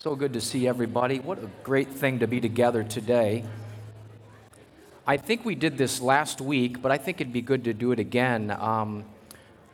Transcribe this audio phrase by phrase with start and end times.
[0.00, 1.18] So good to see everybody.
[1.18, 3.42] What a great thing to be together today.
[5.04, 7.90] I think we did this last week, but I think it'd be good to do
[7.90, 8.52] it again.
[8.52, 9.04] Um,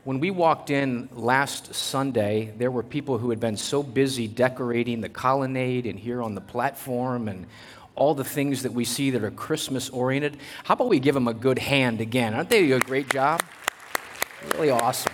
[0.05, 5.03] when we walked in last Sunday, there were people who had been so busy decorating
[5.03, 7.45] the colonnade and here on the platform and
[7.95, 10.39] all the things that we see that are Christmas oriented.
[10.65, 12.33] How about we give them a good hand again?
[12.33, 13.43] Aren't they a great job?
[14.55, 15.13] Really awesome.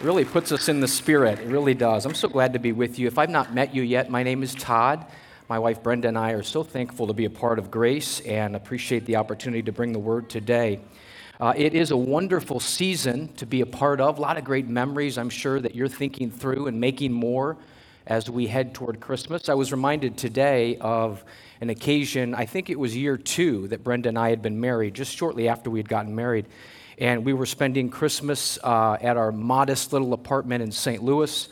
[0.00, 1.38] Really puts us in the spirit.
[1.38, 2.04] It really does.
[2.04, 3.06] I'm so glad to be with you.
[3.06, 5.06] If I've not met you yet, my name is Todd.
[5.48, 8.56] My wife Brenda and I are so thankful to be a part of Grace and
[8.56, 10.80] appreciate the opportunity to bring the word today.
[11.38, 14.18] Uh, it is a wonderful season to be a part of.
[14.18, 17.56] A lot of great memories, I'm sure, that you're thinking through and making more
[18.06, 19.48] as we head toward Christmas.
[19.48, 21.24] I was reminded today of
[21.60, 24.94] an occasion, I think it was year two, that Brenda and I had been married,
[24.94, 26.46] just shortly after we had gotten married.
[26.98, 31.02] And we were spending Christmas uh, at our modest little apartment in St.
[31.02, 31.48] Louis.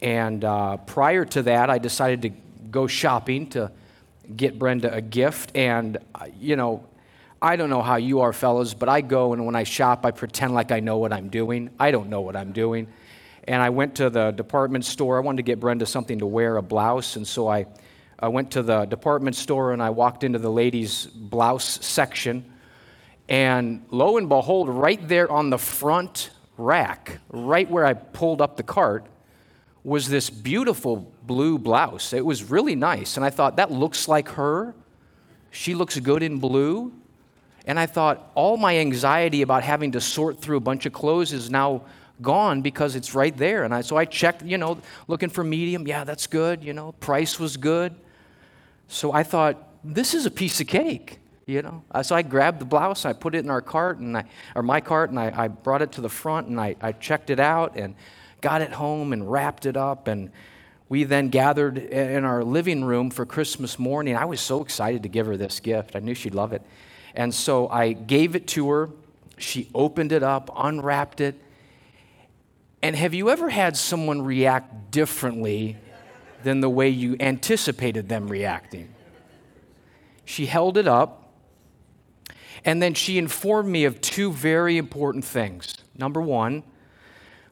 [0.00, 2.30] And uh, prior to that, I decided to
[2.70, 3.70] go shopping to
[4.36, 5.56] get Brenda a gift.
[5.56, 6.84] And, uh, you know,
[7.40, 10.10] I don't know how you are, fellas, but I go and when I shop, I
[10.10, 11.70] pretend like I know what I'm doing.
[11.78, 12.86] I don't know what I'm doing.
[13.44, 15.16] And I went to the department store.
[15.16, 17.16] I wanted to get Brenda something to wear, a blouse.
[17.16, 17.66] And so I,
[18.18, 22.51] I went to the department store and I walked into the ladies' blouse section.
[23.28, 28.56] And lo and behold, right there on the front rack, right where I pulled up
[28.56, 29.06] the cart,
[29.84, 32.12] was this beautiful blue blouse.
[32.12, 33.16] It was really nice.
[33.16, 34.74] And I thought, that looks like her.
[35.50, 36.92] She looks good in blue.
[37.66, 41.32] And I thought, all my anxiety about having to sort through a bunch of clothes
[41.32, 41.82] is now
[42.20, 43.64] gone because it's right there.
[43.64, 44.78] And I, so I checked, you know,
[45.08, 45.86] looking for medium.
[45.86, 46.62] Yeah, that's good.
[46.62, 47.94] You know, price was good.
[48.88, 51.18] So I thought, this is a piece of cake.
[51.44, 54.16] You know, uh, so I grabbed the blouse, I put it in our cart, and
[54.16, 56.92] I, or my cart, and I, I brought it to the front, and I, I
[56.92, 57.96] checked it out, and
[58.40, 60.30] got it home, and wrapped it up, and
[60.88, 64.14] we then gathered in our living room for Christmas morning.
[64.14, 65.96] I was so excited to give her this gift.
[65.96, 66.62] I knew she'd love it.
[67.14, 68.90] And so I gave it to her.
[69.38, 71.34] She opened it up, unwrapped it,
[72.82, 75.76] and have you ever had someone react differently
[76.42, 78.92] than the way you anticipated them reacting?
[80.24, 81.21] She held it up,
[82.64, 85.74] and then she informed me of two very important things.
[85.96, 86.62] Number one,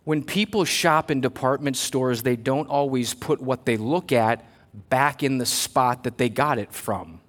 [0.04, 4.44] when people shop in department stores, they don't always put what they look at
[4.88, 7.20] back in the spot that they got it from.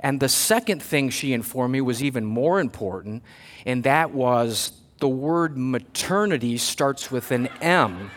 [0.00, 3.22] And the second thing she informed me was even more important,
[3.64, 8.10] and that was the word maternity starts with an M.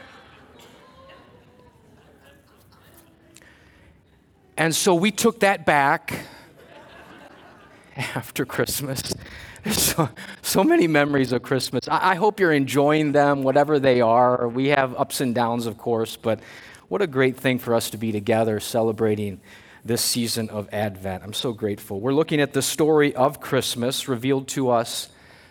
[4.58, 6.26] And so we took that back
[8.16, 9.14] after Christmas.
[9.72, 10.10] So,
[10.42, 11.88] so many memories of Christmas.
[11.90, 14.48] I, I, hope you're enjoying them, whatever they are.
[14.48, 16.40] We have ups and downs, of course, but
[16.88, 19.42] what a great thing for us to be together celebrating
[19.84, 21.24] this season of Advent.
[21.24, 22.00] I'm so grateful.
[22.00, 25.10] We're looking at the story of Christmas revealed to us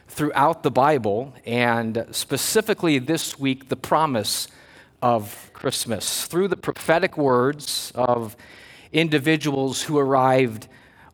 [0.09, 4.49] throughout the Bible, and specifically this week, the promise
[5.03, 8.37] of Christmas through the prophetic words of
[8.91, 10.67] individuals who arrived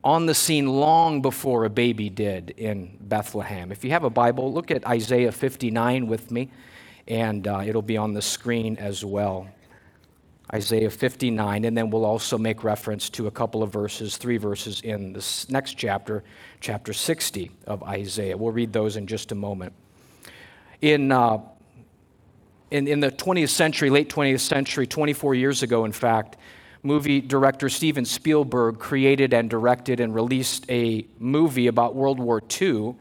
[0.04, 3.72] on the scene long before a baby did in Bethlehem.
[3.72, 6.50] If you have a Bible, look at Isaiah 59 with me,
[7.08, 9.48] and uh, it'll be on the screen as well.
[10.52, 14.82] Isaiah 59, and then we'll also make reference to a couple of verses, three verses
[14.82, 16.22] in this next chapter,
[16.60, 18.36] chapter 60 of Isaiah.
[18.36, 19.72] We'll read those in just a moment.
[20.82, 21.38] In, uh,
[22.70, 26.36] in, in the 20th century, late 20th century, 24 years ago, in fact,
[26.84, 32.94] movie director Steven Spielberg created and directed and released a movie about World War II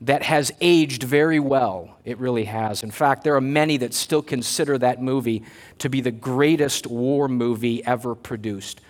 [0.00, 1.96] that has aged very well.
[2.04, 2.82] It really has.
[2.82, 5.44] In fact, there are many that still consider that movie
[5.78, 8.80] to be the greatest war movie ever produced.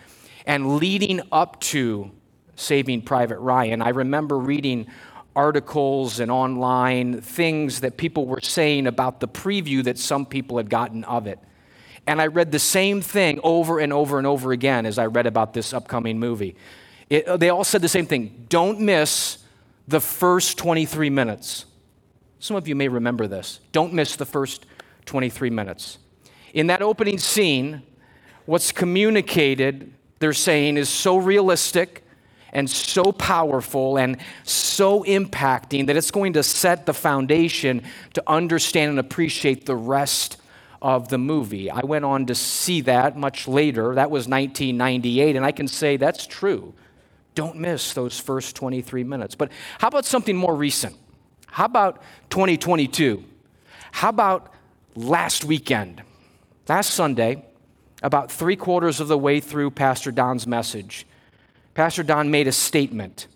[0.47, 2.11] And leading up to
[2.57, 4.87] Saving Private Ryan, I remember reading
[5.35, 10.71] articles and online things that people were saying about the preview that some people had
[10.71, 11.39] gotten of it.
[12.07, 15.27] And I read the same thing over and over and over again as I read
[15.27, 16.57] about this upcoming movie.
[17.09, 19.39] It, they all said the same thing don't miss
[19.87, 21.67] the first 23 minutes.
[22.39, 23.61] Some of you may remember this.
[23.71, 24.67] Don't miss the first
[25.07, 25.99] 23 minutes.
[26.55, 27.83] In that opening scene,
[28.47, 32.05] what's communicated, they're saying, is so realistic
[32.53, 37.83] and so powerful and so impacting that it's going to set the foundation
[38.15, 40.37] to understand and appreciate the rest
[40.83, 41.71] of the movie.
[41.71, 43.95] I went on to see that much later.
[43.95, 46.75] That was 1998, and I can say that's true.
[47.35, 49.35] Don't miss those first 23 minutes.
[49.35, 50.97] But how about something more recent?
[51.47, 53.25] How about 2022?
[53.93, 54.53] How about
[54.95, 56.03] last weekend?
[56.69, 57.45] Last Sunday,
[58.03, 61.07] about three quarters of the way through Pastor Don's message,
[61.75, 63.29] Pastor Don made a statement.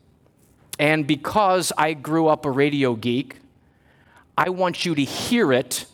[0.78, 3.36] And because I grew up a radio geek,
[4.36, 5.86] I want you to hear it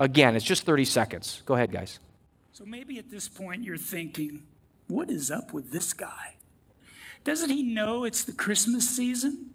[0.00, 0.36] again.
[0.36, 1.42] It's just 30 seconds.
[1.46, 1.98] Go ahead, guys.
[2.52, 4.42] So maybe at this point you're thinking,
[4.88, 6.34] what is up with this guy?
[7.24, 9.50] Doesn't he know it's the Christmas season?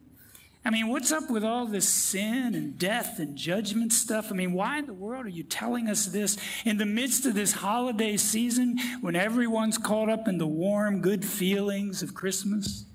[0.65, 4.31] I mean, what's up with all this sin and death and judgment stuff?
[4.31, 7.33] I mean, why in the world are you telling us this in the midst of
[7.33, 12.85] this holiday season when everyone's caught up in the warm, good feelings of Christmas?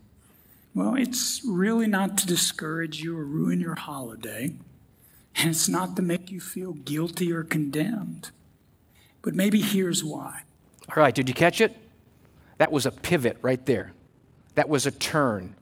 [0.74, 4.54] Well, it's really not to discourage you or ruin your holiday,
[5.38, 8.30] and it's not to make you feel guilty or condemned.
[9.22, 10.42] But maybe here's why.
[10.88, 11.76] All right, did you catch it?
[12.58, 13.92] That was a pivot right there.
[14.54, 15.54] That was a turn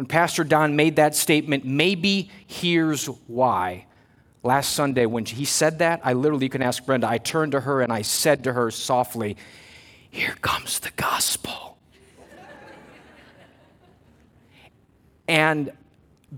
[0.00, 3.84] when Pastor Don made that statement, maybe here's why.
[4.42, 7.60] Last Sunday, when he said that, I literally, you can ask Brenda, I turned to
[7.60, 9.36] her and I said to her softly,
[10.08, 11.76] Here comes the gospel.
[15.28, 15.70] and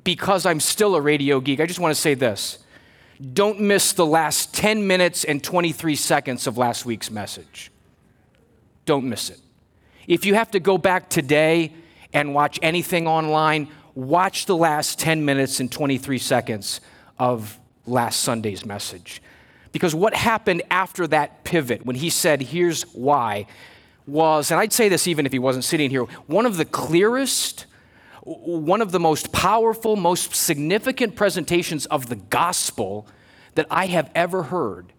[0.03, 2.59] because I'm still a radio geek, I just want to say this.
[3.23, 7.71] Don't miss the last 10 minutes and 23 seconds of last week's message.
[8.85, 9.39] Don't miss it.
[10.09, 11.73] If you have to go back today
[12.13, 16.81] and watch anything online, watch the last 10 minutes and 23 seconds
[17.19, 19.23] of last Sunday's message.
[19.71, 23.47] Because what happened after that pivot, when he said, here's why,
[24.07, 27.67] was, and I'd say this even if he wasn't sitting here, one of the clearest,
[28.25, 33.07] one of the most powerful, most significant presentations of the gospel
[33.57, 34.93] that I have ever heard.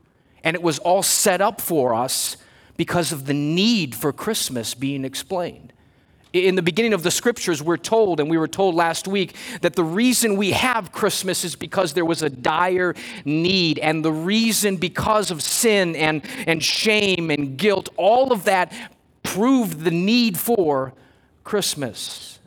[0.44, 2.36] And it was all set up for us
[2.76, 5.72] because of the need for Christmas being explained.
[6.34, 9.76] In the beginning of the scriptures, we're told, and we were told last week, that
[9.76, 13.78] the reason we have Christmas is because there was a dire need.
[13.78, 18.74] And the reason, because of sin and, and shame and guilt, all of that
[19.22, 20.94] proved the need for
[21.44, 22.40] Christmas.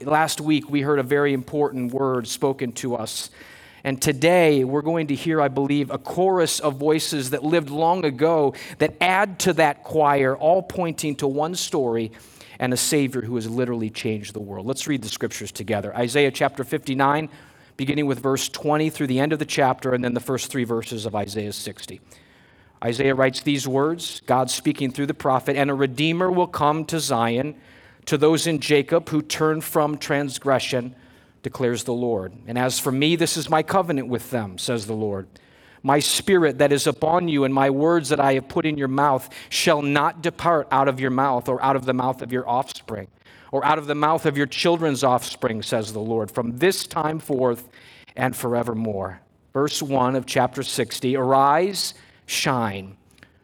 [0.00, 3.30] Last week, we heard a very important word spoken to us.
[3.82, 8.04] And today, we're going to hear, I believe, a chorus of voices that lived long
[8.04, 12.12] ago that add to that choir, all pointing to one story
[12.60, 14.66] and a Savior who has literally changed the world.
[14.66, 15.94] Let's read the scriptures together.
[15.96, 17.28] Isaiah chapter 59,
[17.76, 20.64] beginning with verse 20 through the end of the chapter, and then the first three
[20.64, 22.00] verses of Isaiah 60.
[22.84, 27.00] Isaiah writes these words God speaking through the prophet, and a Redeemer will come to
[27.00, 27.56] Zion,
[28.08, 30.94] to those in Jacob who turn from transgression,
[31.42, 32.32] declares the Lord.
[32.46, 35.28] And as for me, this is my covenant with them, says the Lord.
[35.82, 38.88] My spirit that is upon you and my words that I have put in your
[38.88, 42.48] mouth shall not depart out of your mouth or out of the mouth of your
[42.48, 43.08] offspring
[43.52, 47.18] or out of the mouth of your children's offspring, says the Lord, from this time
[47.18, 47.68] forth
[48.16, 49.20] and forevermore.
[49.52, 51.92] Verse 1 of chapter 60 Arise,
[52.24, 52.96] shine,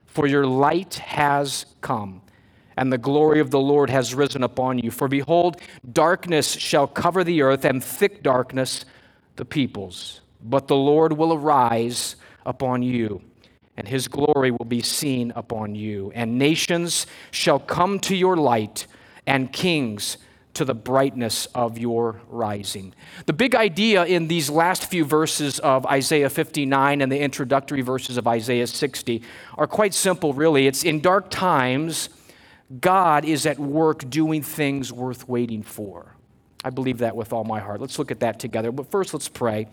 [0.07, 2.23] for your light has come,
[2.77, 4.91] and the glory of the Lord has risen upon you.
[4.91, 5.61] For behold,
[5.93, 8.85] darkness shall cover the earth, and thick darkness
[9.37, 10.21] the peoples.
[10.43, 13.23] But the Lord will arise upon you,
[13.77, 16.13] and his glory will be seen upon you.
[16.15, 18.87] And nations shall come to your light,
[19.27, 20.19] and kings
[20.55, 22.95] to the brightness of your rising.
[23.27, 28.17] The big idea in these last few verses of Isaiah 59 and the introductory verses
[28.17, 29.23] of Isaiah 60
[29.59, 30.67] are quite simple, really.
[30.67, 32.09] It's in dark times,
[32.81, 36.15] God is at work doing things worth waiting for.
[36.65, 37.81] I believe that with all my heart.
[37.81, 38.73] Let's look at that together.
[38.73, 39.69] But first, let's pray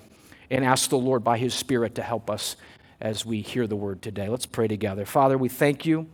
[0.50, 2.58] and ask the Lord by His Spirit to help us
[3.00, 4.28] as we hear the word today.
[4.28, 5.06] Let's pray together.
[5.06, 6.08] Father, we thank you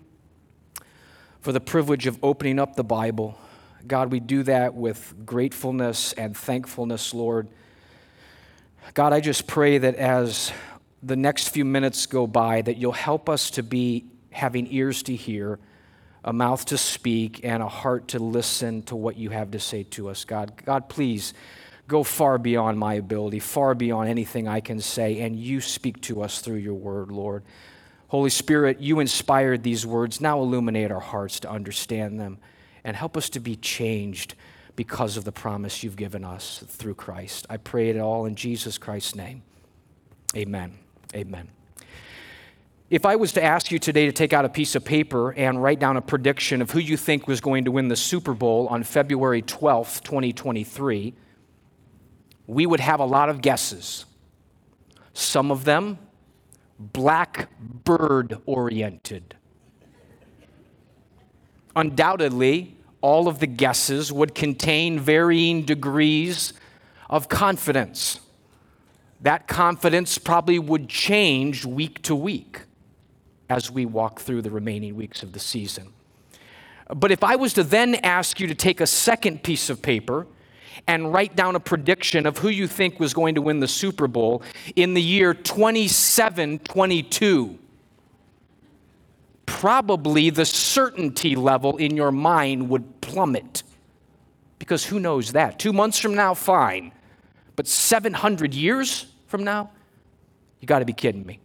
[1.42, 3.38] for the privilege of opening up the Bible.
[3.88, 7.48] God, we do that with gratefulness and thankfulness, Lord.
[8.94, 10.52] God, I just pray that as
[11.02, 15.16] the next few minutes go by, that you'll help us to be having ears to
[15.16, 15.60] hear,
[16.28, 19.84] a mouth to speak, and a heart to listen to what you have to say
[19.84, 20.52] to us, God.
[20.66, 21.34] God, please
[21.88, 26.22] go far beyond my ability, far beyond anything I can say, and you speak to
[26.22, 27.44] us through your word, Lord.
[28.10, 30.20] Holy Spirit, you inspired these words.
[30.20, 32.40] Now illuminate our hearts to understand them
[32.84, 34.36] and help us to be changed
[34.76, 37.46] because of the promise you've given us through Christ.
[37.50, 39.44] I pray it all in Jesus Christ's name.
[40.36, 40.78] Amen.
[41.16, 41.57] Amen.
[42.90, 45.62] If I was to ask you today to take out a piece of paper and
[45.62, 48.68] write down a prediction of who you think was going to win the Super Bowl
[48.68, 51.14] on February 12th, 2023,
[52.46, 54.06] we would have a lot of guesses.
[55.14, 56.00] Some of them
[56.80, 59.36] blackbird oriented.
[61.76, 66.54] Undoubtedly, all of the guesses would contain varying degrees
[67.10, 68.22] of confidence.
[69.20, 72.62] That confidence probably would change week to week.
[73.50, 75.94] As we walk through the remaining weeks of the season.
[76.94, 80.26] But if I was to then ask you to take a second piece of paper
[80.86, 84.08] and write down a prediction of who you think was going to win the Super
[84.08, 84.42] Bowl
[84.76, 87.60] in the year 2722,
[89.46, 93.64] probably the certainty level in your mind would plummet.
[94.60, 95.60] Because who knows that?
[95.60, 96.94] Two months from now, fine.
[97.56, 99.72] But 700 years from now,
[100.60, 101.40] you got to be kidding me.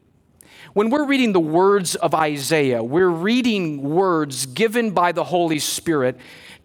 [0.74, 6.16] When we're reading the words of Isaiah, we're reading words given by the Holy Spirit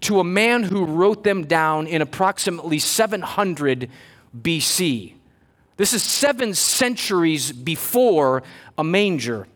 [0.01, 3.89] to a man who wrote them down in approximately 700
[4.39, 5.13] BC.
[5.75, 8.44] This is seven centuries before
[8.77, 9.48] a manger,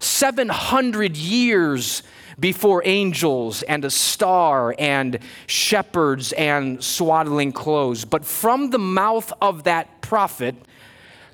[0.00, 2.02] 700 years
[2.38, 8.04] before angels and a star and shepherds and swaddling clothes.
[8.04, 10.56] But from the mouth of that prophet,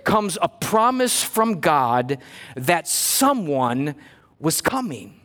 [0.04, 2.18] comes a promise from God
[2.56, 3.94] that someone
[4.38, 5.20] was coming.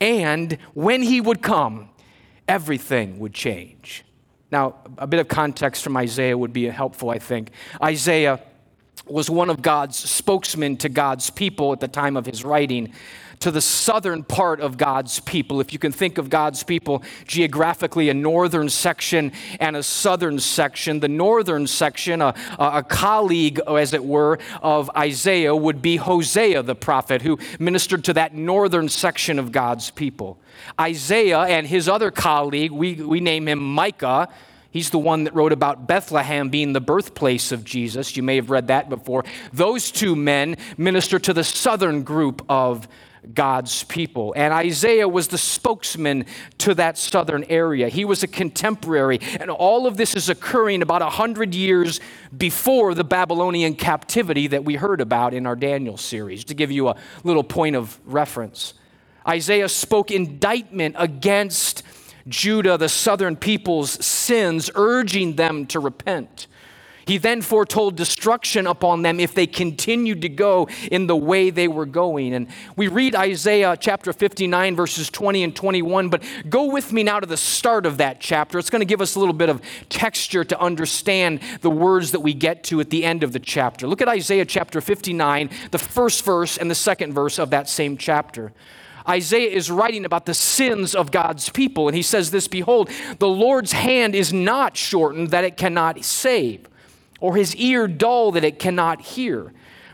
[0.00, 1.90] And when he would come,
[2.48, 4.04] everything would change.
[4.50, 7.50] Now, a bit of context from Isaiah would be helpful, I think.
[7.82, 8.40] Isaiah
[9.06, 12.92] was one of God's spokesmen to God's people at the time of his writing
[13.40, 15.60] to the southern part of God's people.
[15.60, 21.00] If you can think of God's people geographically, a northern section and a southern section.
[21.00, 26.74] The northern section, a, a colleague, as it were, of Isaiah would be Hosea the
[26.74, 30.38] prophet, who ministered to that northern section of God's people.
[30.80, 34.28] Isaiah and his other colleague, we, we name him Micah.
[34.70, 38.16] He's the one that wrote about Bethlehem being the birthplace of Jesus.
[38.16, 39.24] You may have read that before.
[39.52, 42.86] Those two men minister to the southern group of
[43.34, 44.32] God's people.
[44.36, 46.26] And Isaiah was the spokesman
[46.58, 47.88] to that southern area.
[47.88, 49.18] He was a contemporary.
[49.40, 52.00] And all of this is occurring about 100 years
[52.36, 56.88] before the Babylonian captivity that we heard about in our Daniel series, to give you
[56.88, 58.74] a little point of reference.
[59.26, 61.82] Isaiah spoke indictment against
[62.28, 66.46] Judah, the southern people's sins, urging them to repent.
[67.06, 71.68] He then foretold destruction upon them if they continued to go in the way they
[71.68, 72.34] were going.
[72.34, 77.20] And we read Isaiah chapter 59, verses 20 and 21, but go with me now
[77.20, 78.58] to the start of that chapter.
[78.58, 82.20] It's going to give us a little bit of texture to understand the words that
[82.20, 83.86] we get to at the end of the chapter.
[83.86, 87.96] Look at Isaiah chapter 59, the first verse and the second verse of that same
[87.96, 88.52] chapter.
[89.08, 93.28] Isaiah is writing about the sins of God's people, and he says this Behold, the
[93.28, 96.66] Lord's hand is not shortened that it cannot save
[97.20, 99.52] or his ear dull that it cannot hear.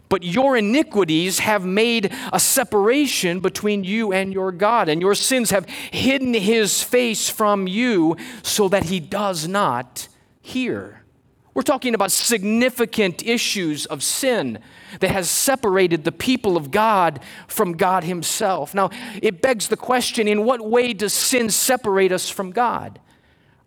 [0.08, 5.50] But your iniquities have made a separation between you and your God, and your sins
[5.50, 10.08] have hidden his face from you so that he does not
[10.42, 11.02] hear.
[11.54, 14.58] We're talking about significant issues of sin
[15.00, 18.74] that has separated the people of God from God Himself.
[18.74, 18.88] Now,
[19.20, 23.00] it begs the question in what way does sin separate us from God?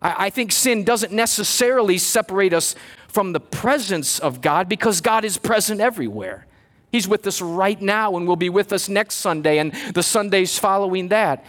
[0.02, 2.74] I, think sin doesn't necessarily separate us
[3.16, 6.46] from the presence of God because God is present everywhere.
[6.92, 10.58] He's with us right now and will be with us next Sunday and the Sundays
[10.58, 11.42] following that.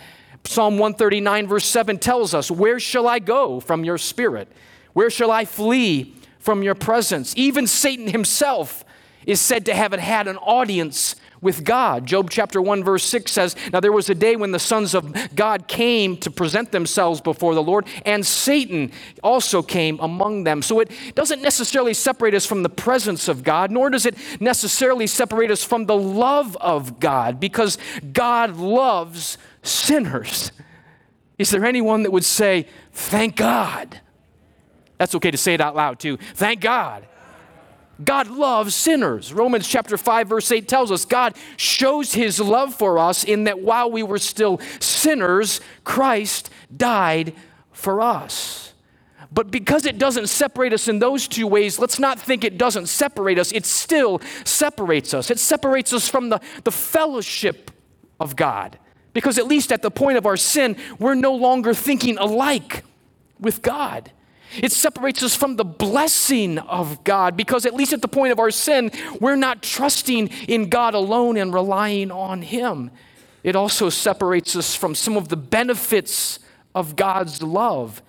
[0.45, 4.47] Psalm 139, verse 7 tells us, Where shall I go from your spirit?
[4.93, 7.33] Where shall I flee from your presence?
[7.35, 8.85] Even Satan himself
[9.25, 12.05] is said to have had an audience with God.
[12.05, 15.35] Job chapter 1, verse 6 says, Now there was a day when the sons of
[15.35, 18.91] God came to present themselves before the Lord, and Satan
[19.23, 20.61] also came among them.
[20.61, 25.07] So it doesn't necessarily separate us from the presence of God, nor does it necessarily
[25.07, 27.77] separate us from the love of God, because
[28.13, 30.51] God loves sinners.
[31.37, 34.01] Is there anyone that would say, Thank God?
[34.97, 36.17] That's okay to say it out loud too.
[36.17, 37.07] Thank God.
[38.03, 39.33] God loves sinners.
[39.33, 43.59] Romans chapter 5 verse 8 tells us God shows his love for us in that
[43.59, 47.33] while we were still sinners, Christ died
[47.71, 48.73] for us.
[49.31, 52.87] But because it doesn't separate us in those two ways, let's not think it doesn't
[52.87, 53.51] separate us.
[53.51, 55.29] It still separates us.
[55.29, 57.71] It separates us from the, the fellowship
[58.19, 58.79] of God.
[59.13, 62.83] Because at least at the point of our sin, we're no longer thinking alike
[63.39, 64.11] with God.
[64.55, 68.39] It separates us from the blessing of God because, at least at the point of
[68.39, 72.91] our sin, we're not trusting in God alone and relying on Him.
[73.43, 76.39] It also separates us from some of the benefits
[76.73, 78.01] of God's love,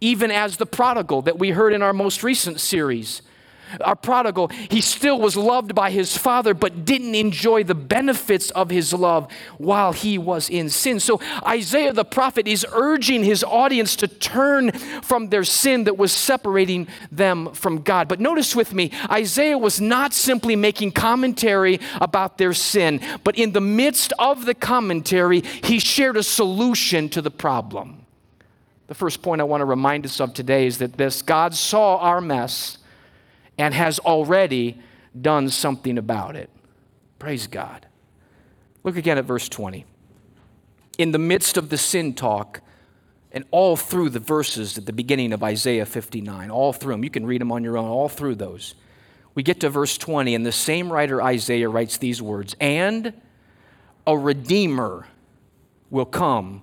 [0.00, 3.22] even as the prodigal that we heard in our most recent series.
[3.80, 8.70] Our prodigal, he still was loved by his father, but didn't enjoy the benefits of
[8.70, 11.00] his love while he was in sin.
[11.00, 16.12] So Isaiah the prophet is urging his audience to turn from their sin that was
[16.12, 18.08] separating them from God.
[18.08, 23.52] But notice with me, Isaiah was not simply making commentary about their sin, but in
[23.52, 28.04] the midst of the commentary, he shared a solution to the problem.
[28.86, 31.96] The first point I want to remind us of today is that this God saw
[31.98, 32.78] our mess
[33.58, 34.80] and has already
[35.18, 36.50] done something about it.
[37.18, 37.86] Praise God.
[38.82, 39.84] Look again at verse 20.
[40.98, 42.60] In the midst of the sin talk,
[43.32, 47.10] and all through the verses at the beginning of Isaiah 59, all through them, you
[47.10, 48.76] can read them on your own, all through those.
[49.34, 53.12] We get to verse 20, and the same writer Isaiah writes these words And
[54.06, 55.08] a redeemer
[55.90, 56.62] will come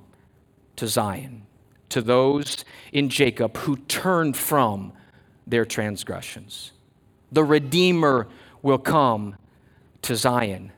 [0.78, 1.46] to Zion
[1.90, 4.94] to those in Jacob who turned from
[5.46, 6.72] their transgressions.
[7.32, 8.28] The Redeemer
[8.62, 9.36] will come
[10.04, 10.72] to Zion.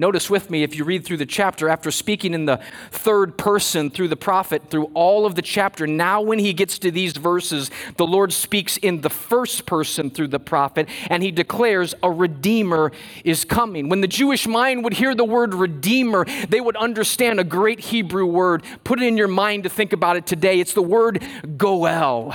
[0.00, 2.58] Notice with me, if you read through the chapter, after speaking in the
[2.90, 6.90] third person through the prophet, through all of the chapter, now when he gets to
[6.90, 11.94] these verses, the Lord speaks in the first person through the prophet, and he declares
[12.02, 12.92] a redeemer
[13.26, 13.90] is coming.
[13.90, 18.24] When the Jewish mind would hear the word redeemer, they would understand a great Hebrew
[18.24, 18.64] word.
[18.84, 20.60] Put it in your mind to think about it today.
[20.60, 21.22] It's the word
[21.58, 22.34] goel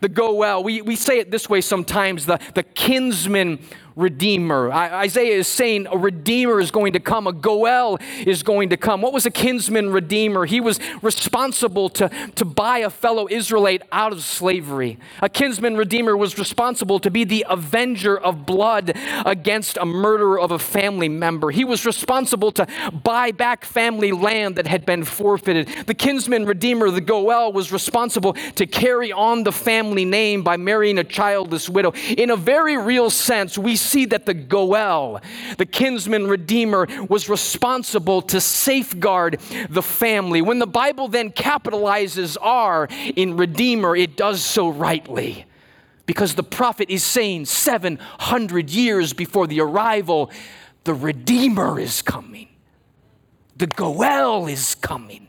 [0.00, 0.62] the goel.
[0.62, 3.60] We, we say it this way sometimes the, the kinsman
[3.96, 4.72] redeemer.
[4.72, 9.02] Isaiah is saying a redeemer is going to come, a Goel is going to come.
[9.02, 10.46] What was a kinsman redeemer?
[10.46, 14.98] He was responsible to, to buy a fellow Israelite out of slavery.
[15.20, 20.50] A kinsman redeemer was responsible to be the avenger of blood against a murderer of
[20.50, 21.50] a family member.
[21.50, 22.66] He was responsible to
[23.02, 25.68] buy back family land that had been forfeited.
[25.86, 30.98] The kinsman redeemer, the Goel, was responsible to carry on the family name by marrying
[30.98, 31.92] a childless widow.
[32.16, 35.20] In a very real sense, we see that the Goel,
[35.58, 40.42] the kinsman redeemer, was responsible to safeguard the family.
[40.42, 45.46] When the Bible then capitalizes R in redeemer, it does so rightly.
[46.06, 50.30] Because the prophet is saying 700 years before the arrival,
[50.84, 52.48] the Redeemer is coming.
[53.56, 55.28] The Goel is coming.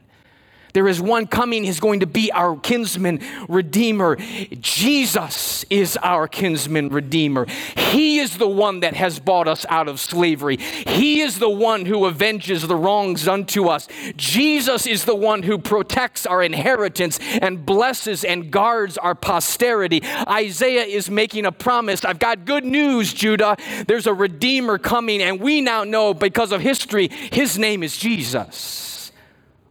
[0.74, 3.20] There is one coming, he's going to be our kinsman
[3.50, 4.18] redeemer.
[4.60, 7.46] Jesus is our kinsman redeemer.
[7.76, 10.58] He is the one that has bought us out of slavery.
[10.58, 13.88] He is the one who avenges the wrongs unto us.
[14.16, 20.02] Jesus is the one who protects our inheritance and blesses and guards our posterity.
[20.28, 22.06] Isaiah is making a promise.
[22.06, 23.58] I've got good news, Judah.
[23.88, 29.12] There's a redeemer coming, and we now know because of history, his name is Jesus.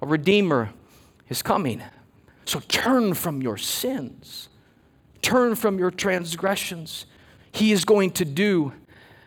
[0.03, 0.71] A redeemer
[1.31, 1.83] is coming.
[2.45, 4.51] So turn from your sins,
[5.23, 7.07] turn from your transgressions.
[7.53, 8.75] He is going to do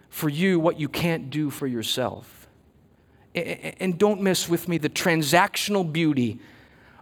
[0.10, 2.48] for you what you can't do for yourself.
[3.34, 6.40] And don't miss with me the transactional beauty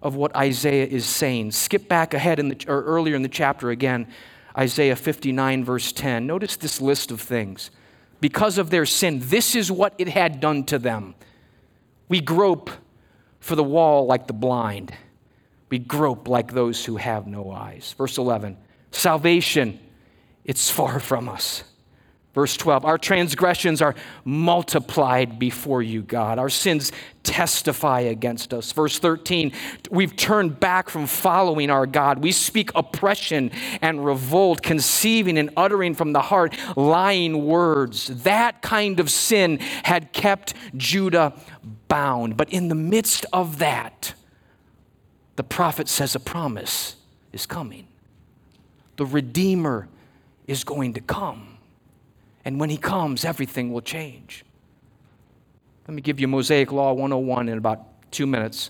[0.02, 1.52] of what Isaiah is saying.
[1.52, 4.08] Skip back ahead in the, or earlier in the chapter again,
[4.58, 6.26] Isaiah 59, verse 10.
[6.26, 7.72] Notice this list of things.
[8.20, 11.16] Because of their sin, this is what it had done to them.
[12.08, 12.70] We grope
[13.42, 14.94] for the wall like the blind.
[15.70, 17.94] We grope like those who have no eyes.
[17.98, 18.58] Verse 11
[18.92, 19.80] Salvation,
[20.46, 21.64] it's far from us.
[22.34, 26.40] Verse 12, our transgressions are multiplied before you, God.
[26.40, 28.72] Our sins testify against us.
[28.72, 29.52] Verse 13,
[29.90, 32.20] we've turned back from following our God.
[32.20, 33.52] We speak oppression
[33.82, 38.08] and revolt, conceiving and uttering from the heart lying words.
[38.24, 41.34] That kind of sin had kept Judah
[41.92, 42.38] bound.
[42.38, 44.14] But in the midst of that,
[45.36, 46.96] the prophet says a promise
[47.34, 47.86] is coming.
[48.96, 49.90] The Redeemer
[50.48, 51.58] is going to come.
[52.46, 54.46] And when he comes, everything will change.
[55.86, 58.70] Let me give you Mosaic Law 101 in about two minutes.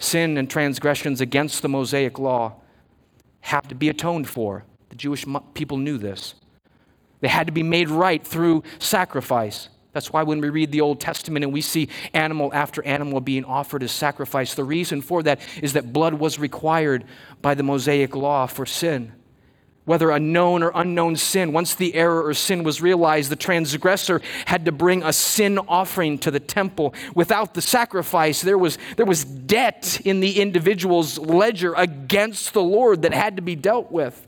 [0.00, 2.56] Sin and transgressions against the Mosaic Law
[3.42, 4.64] have to be atoned for.
[4.88, 6.34] The Jewish people knew this.
[7.20, 9.68] They had to be made right through sacrifice.
[9.94, 13.44] That's why when we read the Old Testament and we see animal after animal being
[13.44, 17.04] offered as sacrifice, the reason for that is that blood was required
[17.40, 19.12] by the Mosaic law for sin
[19.84, 21.52] whether a known or unknown sin.
[21.52, 26.18] Once the error or sin was realized, the transgressor had to bring a sin offering
[26.18, 26.94] to the temple.
[27.14, 33.02] Without the sacrifice, there was, there was debt in the individual's ledger against the Lord
[33.02, 34.26] that had to be dealt with.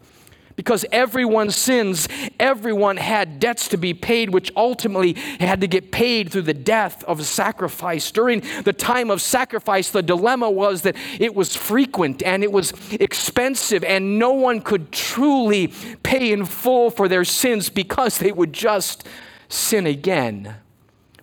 [0.57, 2.09] Because everyone sins,
[2.41, 7.05] everyone had debts to be paid, which ultimately had to get paid through the death
[7.05, 8.11] of sacrifice.
[8.11, 12.73] During the time of sacrifice, the dilemma was that it was frequent and it was
[12.93, 15.69] expensive, and no one could truly
[16.03, 19.07] pay in full for their sins because they would just
[19.49, 20.57] sin again.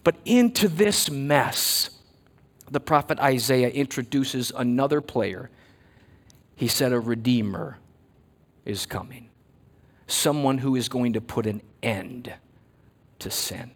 [0.03, 1.89] But into this mess,
[2.69, 5.49] the prophet Isaiah introduces another player.
[6.55, 7.79] He said, A redeemer
[8.65, 9.29] is coming,
[10.07, 12.33] someone who is going to put an end
[13.19, 13.71] to sin,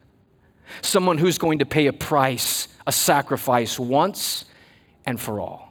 [0.81, 4.45] someone who's going to pay a price, a sacrifice once
[5.05, 5.67] and for all.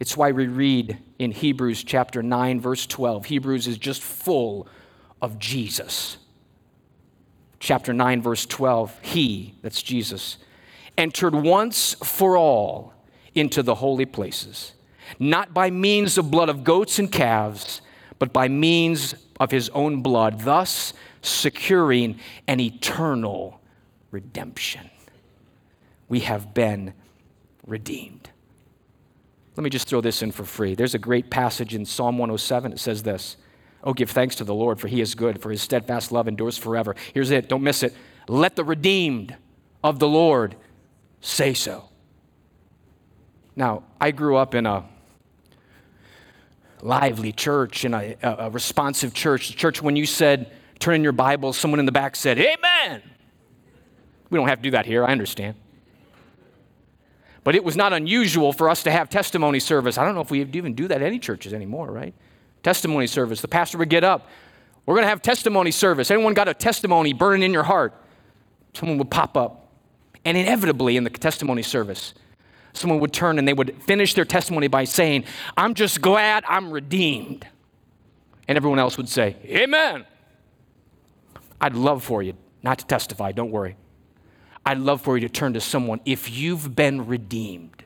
[0.00, 3.26] It's why we read in Hebrews chapter 9, verse 12.
[3.26, 4.68] Hebrews is just full
[5.22, 6.18] of Jesus.
[7.60, 9.00] Chapter 9, verse 12.
[9.02, 10.38] He, that's Jesus,
[10.98, 12.92] entered once for all
[13.34, 14.74] into the holy places,
[15.18, 17.80] not by means of blood of goats and calves
[18.18, 23.60] but by means of his own blood, thus securing an eternal
[24.10, 24.90] redemption.
[26.08, 26.94] We have been
[27.66, 28.30] redeemed.
[29.56, 30.74] Let me just throw this in for free.
[30.74, 32.72] There's a great passage in Psalm 107.
[32.72, 33.36] It says this
[33.82, 36.56] Oh, give thanks to the Lord, for he is good, for his steadfast love endures
[36.56, 36.96] forever.
[37.12, 37.94] Here's it, don't miss it.
[38.28, 39.36] Let the redeemed
[39.82, 40.56] of the Lord
[41.20, 41.88] say so.
[43.54, 44.84] Now, I grew up in a
[46.84, 49.48] lively church and a, a, responsive church.
[49.48, 53.02] The church, when you said, turn in your Bible, someone in the back said, Amen.
[54.30, 55.56] We don't have to do that here, I understand.
[57.42, 59.98] But it was not unusual for us to have testimony service.
[59.98, 62.14] I don't know if we even do that at any churches anymore, right?
[62.62, 63.40] Testimony service.
[63.40, 64.28] The pastor would get up.
[64.86, 66.10] We're going to have testimony service.
[66.10, 67.94] Anyone got a testimony burning in your heart?
[68.74, 69.68] Someone would pop up.
[70.24, 72.14] And inevitably in the testimony service,
[72.74, 75.24] someone would turn and they would finish their testimony by saying,
[75.56, 77.46] I'm just glad I'm redeemed.
[78.46, 80.04] And everyone else would say, Amen.
[81.60, 82.34] I'd love for you
[82.64, 83.76] not to testify, don't worry.
[84.66, 87.84] I'd love for you to turn to someone if you've been redeemed,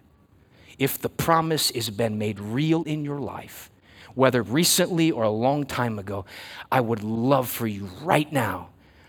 [0.79, 3.70] if the promise has been made real in your life,
[4.14, 6.24] whether recently or a long time ago,
[6.70, 8.68] I would love for you right now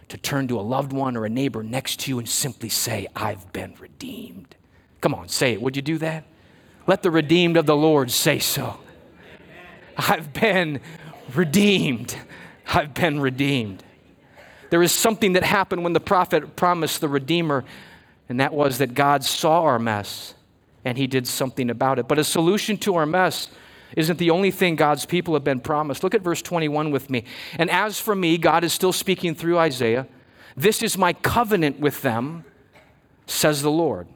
[0.09, 3.07] to turn to a loved one or a neighbor next to you and simply say,
[3.15, 4.55] I've been redeemed.
[5.01, 5.61] Come on, say it.
[5.61, 6.25] Would you do that?
[6.87, 8.79] Let the redeemed of the Lord say so.
[9.97, 10.79] I've been
[11.33, 12.15] redeemed.
[12.67, 13.83] I've been redeemed.
[14.69, 17.65] There is something that happened when the prophet promised the Redeemer,
[18.27, 20.35] and that was that God saw our mess
[20.85, 22.07] and he did something about it.
[22.07, 23.49] But a solution to our mess
[23.97, 26.03] isn't the only thing God's people have been promised.
[26.03, 27.25] Look at verse 21 with me.
[27.57, 30.07] And as for me, God is still speaking through Isaiah.
[30.55, 32.45] This is my covenant with them,
[33.25, 34.07] says the Lord.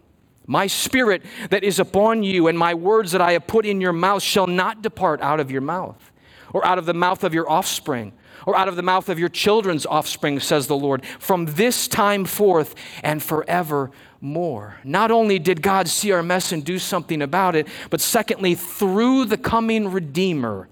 [0.45, 3.93] My spirit that is upon you and my words that I have put in your
[3.93, 6.11] mouth shall not depart out of your mouth,
[6.51, 8.13] or out of the mouth of your offspring,
[8.45, 12.25] or out of the mouth of your children's offspring, says the Lord, from this time
[12.25, 14.79] forth and forevermore.
[14.83, 19.25] Not only did God see our mess and do something about it, but secondly, through
[19.25, 20.67] the coming Redeemer,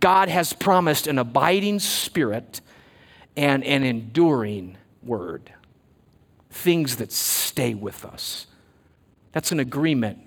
[0.00, 2.62] God has promised an abiding spirit
[3.36, 5.52] and an enduring word.
[6.50, 8.46] Things that stay with us
[9.34, 10.18] that's an agreement,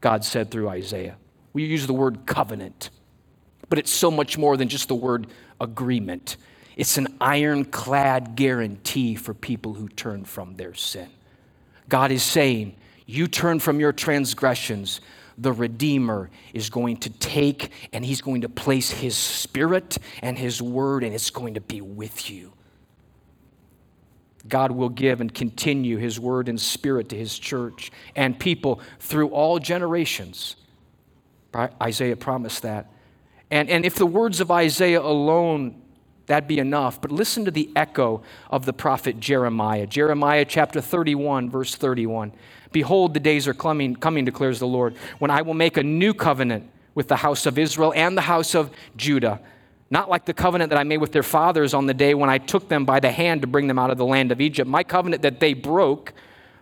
[0.00, 1.16] God said through Isaiah.
[1.52, 2.90] We use the word covenant,
[3.68, 5.26] but it's so much more than just the word
[5.60, 6.36] agreement.
[6.76, 11.08] It's an ironclad guarantee for people who turn from their sin.
[11.88, 15.00] God is saying, You turn from your transgressions,
[15.36, 20.62] the Redeemer is going to take and he's going to place his spirit and his
[20.62, 22.52] word, and it's going to be with you.
[24.48, 29.28] God will give and continue His word and spirit to His church and people through
[29.28, 30.56] all generations.
[31.54, 32.90] Isaiah promised that.
[33.50, 35.82] And, and if the words of Isaiah alone,
[36.26, 37.00] that'd be enough.
[37.00, 39.86] But listen to the echo of the prophet Jeremiah.
[39.86, 42.32] Jeremiah chapter 31, verse 31.
[42.72, 46.14] Behold, the days are coming, coming, declares the Lord, when I will make a new
[46.14, 49.40] covenant with the house of Israel and the house of Judah
[49.90, 52.38] not like the covenant that I made with their fathers on the day when I
[52.38, 54.68] took them by the hand to bring them out of the land of Egypt.
[54.68, 56.12] My covenant that they broke,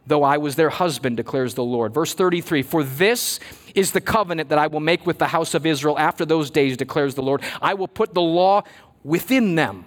[0.07, 1.93] though I was their husband, declares the Lord.
[1.93, 3.39] Verse 33 For this
[3.75, 6.77] is the covenant that I will make with the house of Israel after those days,
[6.77, 7.43] declares the Lord.
[7.61, 8.63] I will put the law
[9.05, 9.85] within them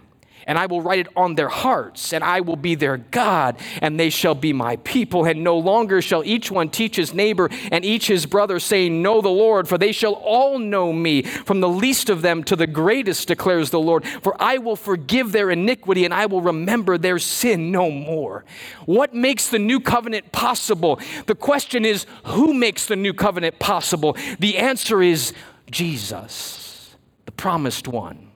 [0.52, 3.98] and I will write it on their hearts, and I will be their God, and
[3.98, 5.24] they shall be my people.
[5.24, 9.22] And no longer shall each one teach his neighbor and each his brother, saying, Know
[9.22, 12.68] the Lord, for they shall all know me, from the least of them to the
[12.68, 14.04] greatest, declares the Lord.
[14.06, 18.44] For I will forgive their iniquity, and I will remember their sin no more.
[18.86, 21.00] What makes the new covenant possible?
[21.28, 24.18] The question is, who makes the new covenant possible?
[24.40, 25.32] The answer is
[25.70, 28.32] Jesus, the promised one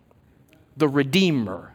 [0.78, 1.74] the Redeemer,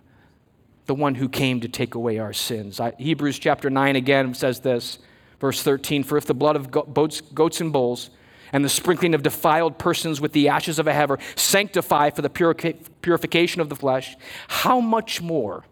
[0.90, 2.80] the one who came to take away our sins.
[2.80, 4.98] I, Hebrews chapter 9 again says this,
[5.38, 8.10] verse 13 For if the blood of goats, goats and bulls
[8.52, 12.84] and the sprinkling of defiled persons with the ashes of a heifer sanctify for the
[13.02, 14.16] purification of the flesh,
[14.48, 15.64] how much more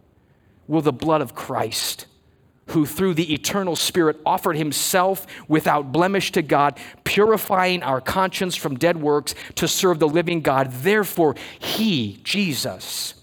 [0.68, 2.07] will the blood of Christ?
[2.68, 8.76] who through the eternal Spirit offered himself without blemish to God, purifying our conscience from
[8.76, 10.70] dead works to serve the living God.
[10.70, 13.14] Therefore, he, Jesus,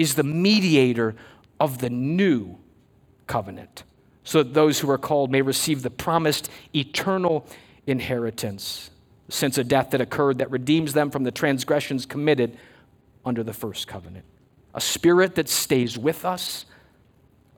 [0.00, 1.14] is the mediator
[1.60, 2.58] of the new
[3.26, 3.84] covenant,
[4.24, 7.46] so that those who are called may receive the promised eternal
[7.86, 8.90] inheritance,
[9.28, 12.56] since a death that occurred that redeems them from the transgressions committed
[13.24, 14.24] under the first covenant.
[14.74, 16.64] A spirit that stays with us,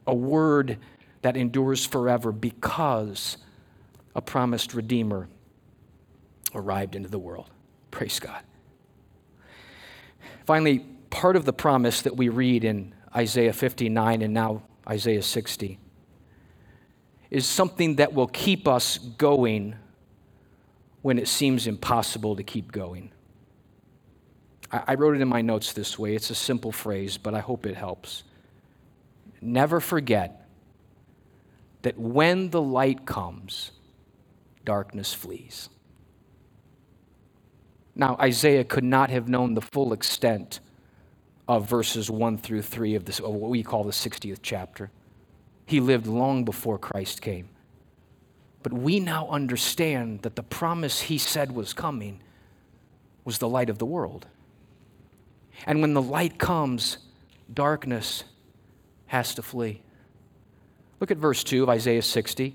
[0.07, 0.79] a word
[1.23, 3.37] that endures forever because
[4.15, 5.29] a promised Redeemer
[6.55, 7.49] arrived into the world.
[7.91, 8.43] Praise God.
[10.45, 15.79] Finally, part of the promise that we read in Isaiah 59 and now Isaiah 60
[17.31, 19.77] is something that will keep us going
[21.03, 23.11] when it seems impossible to keep going.
[24.71, 26.15] I, wrote it in my notes this way.
[26.15, 28.23] It's a simple phrase, but I hope it helps.
[29.41, 30.47] Never forget
[31.83, 33.73] that when the light comes,
[34.65, 35.69] darkness flees.
[37.95, 40.61] Now, Isaiah could not have known the full extent
[41.49, 44.91] of verses 1 through 3 of, this, of what we call the 60th chapter.
[45.67, 47.49] He lived long before Christ came.
[48.63, 52.21] But we now understand that the promise he said was coming
[53.25, 54.27] was the light of the world.
[55.67, 56.99] And when the light comes,
[57.53, 58.25] darkness
[59.07, 59.83] has to flee.
[61.01, 62.55] Look at verse 2 of Isaiah 60.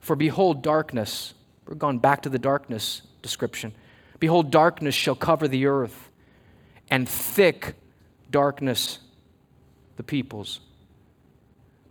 [0.00, 1.34] For behold, darkness,
[1.66, 3.72] we're gone back to the darkness description.
[4.18, 6.10] Behold, darkness shall cover the earth,
[6.90, 7.74] and thick
[8.30, 8.98] darkness
[9.96, 10.60] the peoples.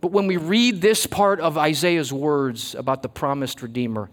[0.01, 4.09] But when we read this part of Isaiah's words about the promised Redeemer,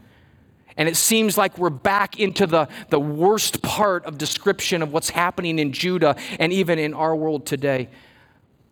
[0.76, 5.10] and it seems like we're back into the, the worst part of description of what's
[5.10, 7.90] happening in Judah and even in our world today.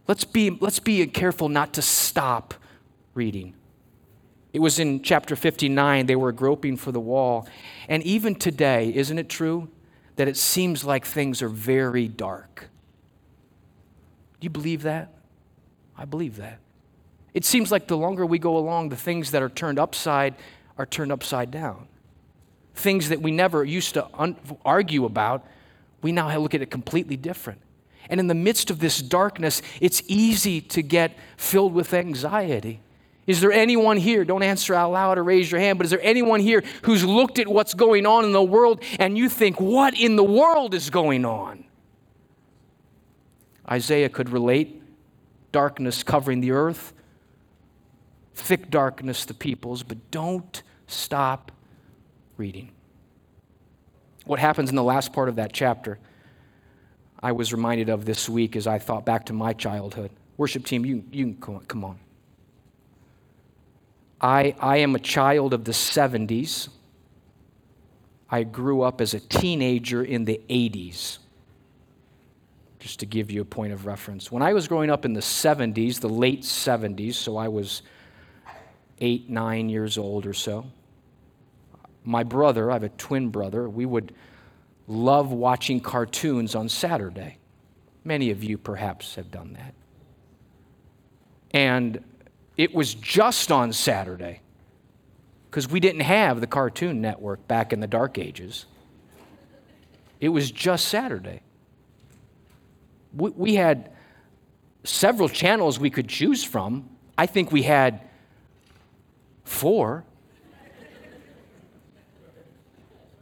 [0.08, 2.54] Let's be, let's be careful not to stop
[3.14, 3.54] reading.
[4.52, 7.46] It was in chapter 59, they were groping for the wall.
[7.88, 9.68] And even today, isn't it true
[10.16, 12.70] that it seems like things are very dark?
[14.40, 15.12] Do you believe that?
[15.96, 16.58] I believe that.
[17.34, 20.34] It seems like the longer we go along, the things that are turned upside
[20.78, 21.86] are turned upside down.
[22.74, 25.46] Things that we never used to un- argue about,
[26.02, 27.60] we now look at it completely different.
[28.08, 32.80] And in the midst of this darkness, it's easy to get filled with anxiety.
[33.26, 34.24] Is there anyone here?
[34.24, 37.38] Don't answer out loud or raise your hand, but is there anyone here who's looked
[37.38, 40.90] at what's going on in the world and you think, what in the world is
[40.90, 41.64] going on?
[43.70, 44.82] Isaiah could relate
[45.52, 46.92] darkness covering the earth,
[48.34, 51.52] thick darkness the peoples, but don't stop
[52.36, 52.70] reading.
[54.24, 55.98] What happens in the last part of that chapter,
[57.22, 60.10] I was reminded of this week as I thought back to my childhood.
[60.36, 61.64] Worship team, you, you can come on.
[61.66, 61.98] Come on.
[64.20, 66.68] I, I am a child of the 70s.
[68.30, 71.18] I grew up as a teenager in the 80s,
[72.80, 74.32] just to give you a point of reference.
[74.32, 77.82] When I was growing up in the 70s, the late 70s, so I was
[78.98, 80.66] eight, nine years old or so,
[82.04, 84.14] my brother, I have a twin brother, we would
[84.88, 87.36] love watching cartoons on Saturday.
[88.02, 89.74] Many of you perhaps have done that.
[91.52, 92.02] And
[92.56, 94.40] it was just on Saturday
[95.50, 98.66] because we didn't have the Cartoon Network back in the dark ages.
[100.20, 101.42] It was just Saturday.
[103.14, 103.90] We, we had
[104.84, 106.88] several channels we could choose from.
[107.18, 108.00] I think we had
[109.44, 110.04] four.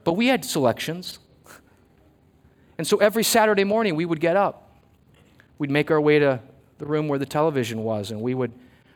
[0.04, 1.18] But we had selections.
[2.78, 4.76] And so every Saturday morning we would get up.
[5.58, 6.40] We'd make our way to
[6.78, 8.52] the room where the television was, and we would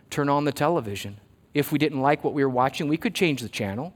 [0.08, 1.18] turn on the television.
[1.52, 3.92] If we didn't like what we were watching, we could change the channel.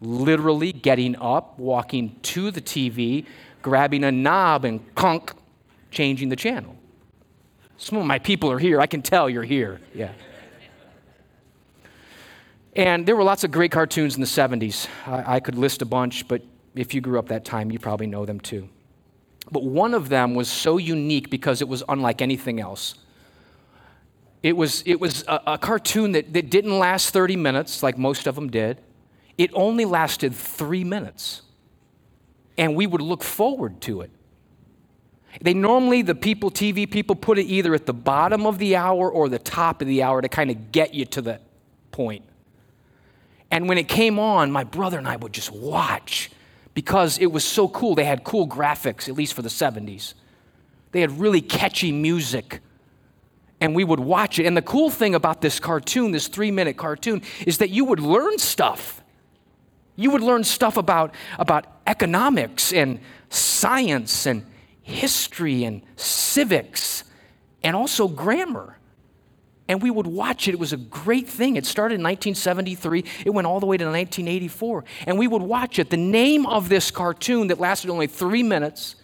[0.00, 3.24] Literally getting up, walking to the TV,
[3.62, 5.32] grabbing a knob and conk,
[5.94, 6.76] changing the channel.
[7.76, 8.80] Some of my people are here.
[8.80, 9.80] I can tell you're here.
[9.94, 10.12] Yeah.
[12.76, 14.88] And there were lots of great cartoons in the 70s.
[15.06, 16.42] I, I, could list a bunch, but
[16.74, 18.68] if you grew up that time, you probably know them too.
[19.50, 22.96] But one of them was so unique because it was unlike anything else.
[24.42, 28.26] It was, it was a, a cartoon that, that didn't last 30 minutes like most
[28.26, 28.80] of them did.
[29.38, 31.42] It only lasted three minutes.
[32.58, 34.10] And we would look forward to it.
[35.40, 39.10] They normally, the people, TV people, put it either at the bottom of the hour
[39.10, 41.40] or the top of the hour to kind of get you to the
[41.90, 42.24] point.
[43.50, 46.30] And when it came on, my brother and I would just watch
[46.74, 47.94] because it was so cool.
[47.94, 50.14] They had cool graphics, at least for the 70s.
[50.92, 52.60] They had really catchy music.
[53.60, 54.46] And we would watch it.
[54.46, 58.00] And the cool thing about this cartoon, this three minute cartoon, is that you would
[58.00, 59.02] learn stuff.
[59.96, 62.98] You would learn stuff about, about economics and
[63.30, 64.44] science and
[64.84, 67.04] history and civics
[67.62, 68.78] and also grammar.
[69.66, 70.52] And we would watch it.
[70.52, 71.56] It was a great thing.
[71.56, 74.84] It started in 1973, it went all the way to 1984.
[75.06, 75.88] And we would watch it.
[75.88, 78.96] The name of this cartoon that lasted only three minutes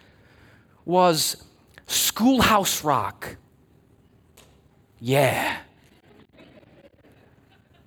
[0.85, 1.45] was
[1.87, 3.37] Schoolhouse Rock.
[5.01, 5.57] Yeah.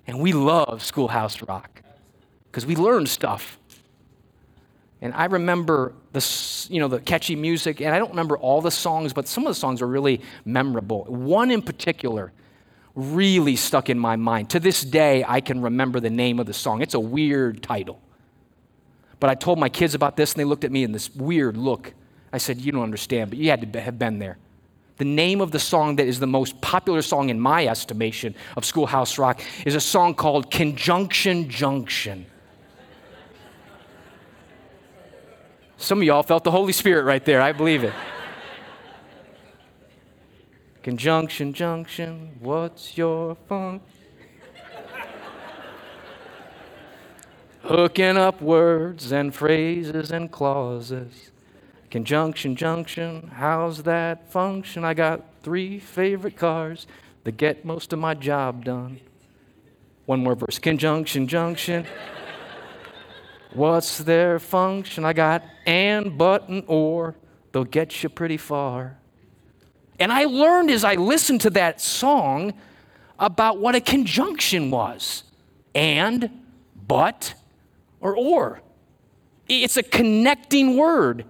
[0.08, 1.80] And we love Schoolhouse Rock
[2.50, 3.58] because we learn stuff.
[5.00, 8.70] And I remember the, you know, the catchy music, and I don't remember all the
[8.70, 11.04] songs, but some of the songs are really memorable.
[11.04, 12.32] One in particular
[12.94, 14.50] really stuck in my mind.
[14.50, 16.80] To this day, I can remember the name of the song.
[16.80, 18.00] It's a weird title.
[19.20, 21.56] But I told my kids about this, and they looked at me in this weird
[21.56, 21.92] look.
[22.32, 24.38] I said, You don't understand, but you had to have been there.
[24.96, 28.64] The name of the song that is the most popular song in my estimation of
[28.64, 32.26] Schoolhouse Rock is a song called Conjunction Junction.
[35.84, 37.42] Some of y'all felt the Holy Spirit right there.
[37.42, 37.92] I believe it.
[40.82, 43.82] Conjunction, junction, what's your fun?
[47.64, 51.30] Hooking up words and phrases and clauses.
[51.90, 54.86] Conjunction, junction, how's that function?
[54.86, 56.86] I got three favorite cars
[57.24, 59.00] that get most of my job done.
[60.06, 60.58] One more verse.
[60.58, 61.84] Conjunction, junction.
[63.54, 65.04] What's their function?
[65.04, 67.14] I got and, but, and or.
[67.52, 68.98] They'll get you pretty far.
[70.00, 72.54] And I learned as I listened to that song
[73.18, 75.22] about what a conjunction was
[75.72, 76.30] and,
[76.86, 77.34] but,
[78.00, 78.60] or or.
[79.48, 81.24] It's a connecting word.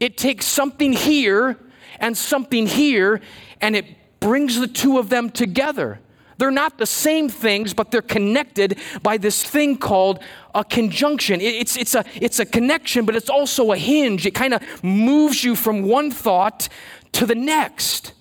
[0.00, 1.56] It takes something here
[2.00, 3.20] and something here,
[3.60, 3.86] and it
[4.18, 6.00] brings the two of them together.
[6.40, 10.20] They're not the same things, but they're connected by this thing called
[10.54, 11.38] a conjunction.
[11.42, 14.24] It's, it's, a, it's a connection, but it's also a hinge.
[14.24, 16.70] It kind of moves you from one thought
[17.12, 18.14] to the next.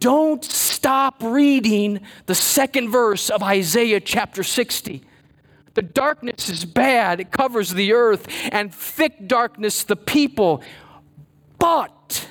[0.00, 5.04] Don't stop reading the second verse of Isaiah chapter 60.
[5.74, 10.64] The darkness is bad, it covers the earth, and thick darkness the people.
[11.60, 12.26] But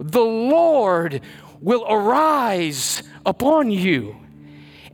[0.00, 1.20] the Lord
[1.60, 4.16] will arise upon you,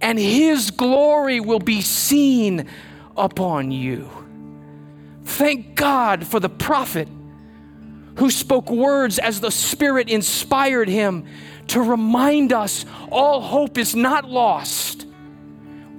[0.00, 2.66] and his glory will be seen
[3.16, 4.10] upon you.
[5.24, 7.06] Thank God for the prophet
[8.16, 11.26] who spoke words as the Spirit inspired him
[11.68, 15.06] to remind us all hope is not lost.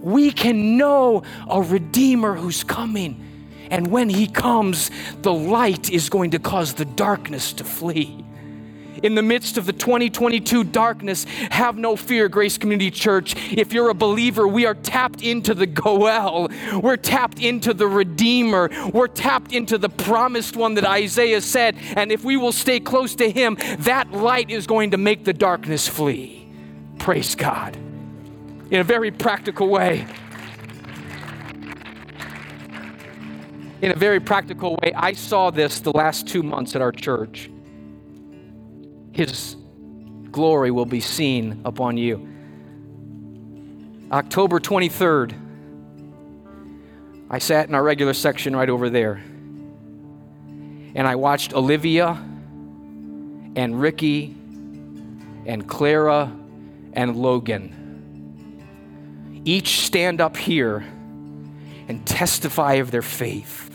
[0.01, 3.29] We can know a Redeemer who's coming.
[3.71, 4.91] And when he comes,
[5.21, 8.23] the light is going to cause the darkness to flee
[9.03, 13.35] in the midst of the 2022 darkness, have no fear, Grace Community Church.
[13.51, 16.49] If you're a believer, we are tapped into the Goel.
[16.81, 18.69] We're tapped into the Redeemer.
[18.93, 21.75] We're tapped into the promised one that Isaiah said.
[21.95, 25.33] And if we will stay close to him, that light is going to make the
[25.33, 26.47] darkness flee.
[26.97, 27.75] Praise God.
[28.71, 30.07] In a very practical way.
[33.83, 37.49] in a very practical way, I saw this the last two months at our church.
[39.13, 39.55] His
[40.31, 42.27] glory will be seen upon you.
[44.11, 45.33] October 23rd,
[47.29, 49.23] I sat in our regular section right over there.
[50.95, 52.09] And I watched Olivia
[53.55, 54.35] and Ricky
[55.45, 56.31] and Clara
[56.93, 57.79] and Logan
[59.45, 60.85] each stand up here
[61.87, 63.69] and testify of their faith.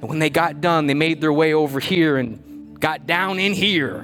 [0.00, 2.42] And when they got done, they made their way over here and
[2.84, 4.00] got down in here.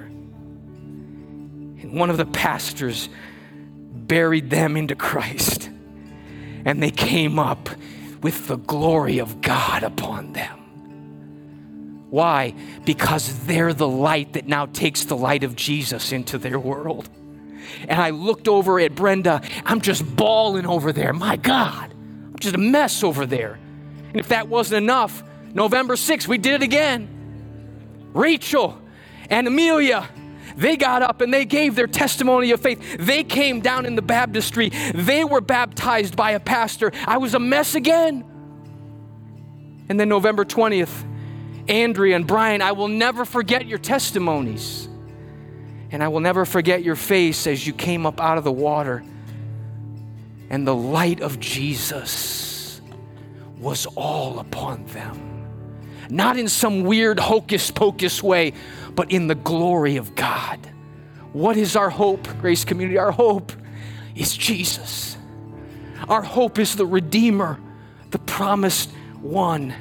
[1.82, 3.10] And one of the pastors
[3.92, 5.68] buried them into Christ.
[6.64, 7.68] And they came up
[8.22, 12.06] with the glory of God upon them.
[12.08, 12.54] Why?
[12.86, 17.06] Because they're the light that now takes the light of Jesus into their world.
[17.86, 19.42] And I looked over at Brenda.
[19.66, 21.12] I'm just bawling over there.
[21.12, 23.58] My God, I'm just a mess over there.
[24.08, 27.19] And if that wasn't enough, November 6th, we did it again.
[28.12, 28.80] Rachel
[29.28, 30.08] and Amelia,
[30.56, 32.98] they got up and they gave their testimony of faith.
[32.98, 34.70] They came down in the baptistry.
[34.94, 36.92] They were baptized by a pastor.
[37.06, 38.24] I was a mess again.
[39.88, 41.04] And then November 20th,
[41.68, 44.88] Andrea and Brian, I will never forget your testimonies.
[45.92, 49.02] And I will never forget your face as you came up out of the water.
[50.48, 52.80] And the light of Jesus
[53.58, 55.29] was all upon them.
[56.10, 58.52] Not in some weird hocus pocus way,
[58.94, 60.58] but in the glory of God.
[61.32, 62.98] What is our hope, Grace Community?
[62.98, 63.52] Our hope
[64.16, 65.16] is Jesus.
[66.08, 67.60] Our hope is the Redeemer,
[68.10, 68.90] the promised
[69.20, 69.74] one.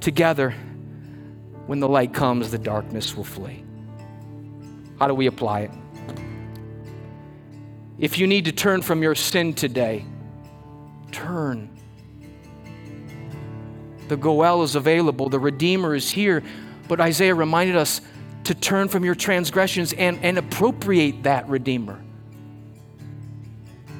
[0.00, 0.54] Together,
[1.66, 3.64] when the light comes, the darkness will flee.
[4.98, 5.70] How do we apply it?
[7.98, 10.04] If you need to turn from your sin today,
[11.12, 11.68] turn.
[14.10, 16.42] The Goel is available, the Redeemer is here.
[16.88, 18.00] But Isaiah reminded us
[18.42, 22.02] to turn from your transgressions and, and appropriate that Redeemer.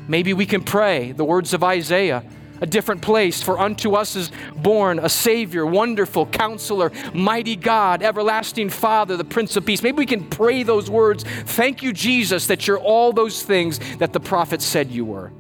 [0.09, 2.25] Maybe we can pray the words of Isaiah
[2.61, 3.41] a different place.
[3.41, 9.57] For unto us is born a Savior, wonderful counselor, mighty God, everlasting Father, the Prince
[9.57, 9.83] of Peace.
[9.83, 11.23] Maybe we can pray those words.
[11.25, 15.33] Thank you, Jesus, that you're all those things that the prophet said you were.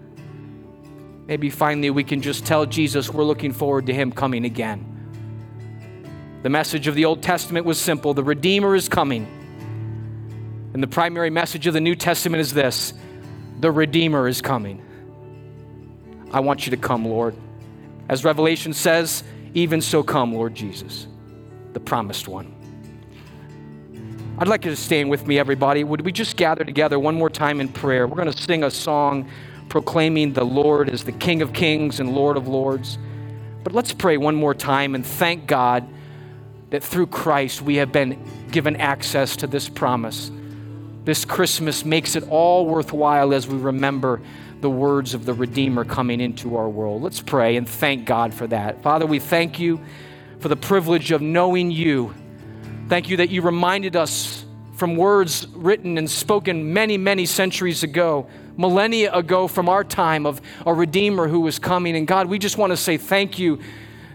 [1.30, 4.84] Maybe finally we can just tell Jesus we're looking forward to Him coming again.
[6.42, 9.28] The message of the Old Testament was simple the Redeemer is coming.
[10.74, 12.94] And the primary message of the New Testament is this
[13.60, 14.82] the Redeemer is coming.
[16.32, 17.36] I want you to come, Lord.
[18.08, 19.22] As Revelation says,
[19.54, 21.06] even so come, Lord Jesus,
[21.74, 22.52] the promised one.
[24.36, 25.84] I'd like you to stand with me, everybody.
[25.84, 28.08] Would we just gather together one more time in prayer?
[28.08, 29.30] We're going to sing a song
[29.70, 32.98] proclaiming the Lord as the King of Kings and Lord of Lords.
[33.64, 35.88] But let's pray one more time and thank God
[36.68, 40.30] that through Christ we have been given access to this promise.
[41.04, 44.20] This Christmas makes it all worthwhile as we remember
[44.60, 47.02] the words of the Redeemer coming into our world.
[47.02, 48.82] Let's pray and thank God for that.
[48.82, 49.80] Father, we thank you
[50.40, 52.12] for the privilege of knowing you.
[52.88, 54.44] Thank you that you reminded us
[54.74, 60.40] from words written and spoken many, many centuries ago, millennia ago from our time of
[60.66, 61.96] a Redeemer who was coming.
[61.96, 63.60] And God, we just want to say thank you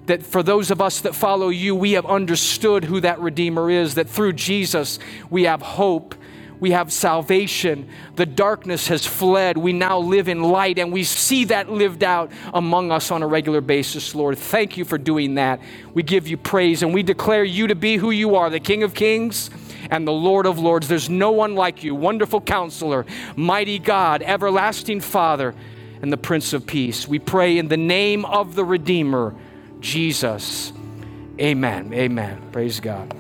[0.06, 3.96] that for those of us that follow you, we have understood who that Redeemer is,
[3.96, 6.16] that through Jesus we have hope
[6.60, 7.90] we have salvation.
[8.16, 9.58] The darkness has fled.
[9.58, 13.28] We now live in light, and we see that lived out among us on a
[13.28, 14.38] regular basis, Lord.
[14.38, 15.60] Thank you for doing that.
[15.94, 18.84] We give you praise, and we declare you to be who you are, the King
[18.84, 19.50] of Kings
[19.92, 20.88] and the Lord of Lords.
[20.88, 23.06] There's no one like you, wonderful counselor,
[23.36, 25.56] mighty God, everlasting Father,
[26.02, 27.08] and the Prince of Peace.
[27.08, 29.36] We pray in the name of the Redeemer,
[29.80, 30.74] Jesus.
[31.40, 31.94] Amen.
[31.94, 32.42] Amen.
[32.52, 33.14] Praise God.